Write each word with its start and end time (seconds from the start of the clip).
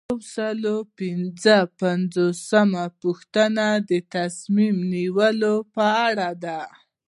یو 0.09 0.19
سل 0.33 0.59
او 0.71 0.79
پنځوسمه 1.81 2.85
پوښتنه 3.01 3.65
د 3.89 3.91
تصمیم 4.13 4.75
نیونې 4.91 5.53
په 5.75 5.85
اړه 6.07 6.29
ده. 6.43 6.61